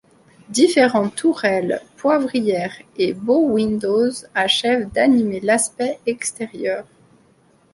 Différentes 0.49 1.13
tourelles, 1.15 1.79
poivrières 1.95 2.75
et 2.97 3.13
bow-windows 3.13 4.09
achèvent 4.33 4.91
d'animer 4.91 5.41
l'aspect 5.41 5.99
extérieur. 6.07 6.87